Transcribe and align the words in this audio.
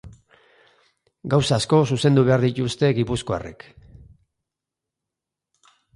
Gauza 1.33 1.59
asko 1.59 1.81
zuzendu 1.95 2.23
behar 2.29 2.45
dituzte 2.45 2.89
gipuzkoarrek. 3.01 3.67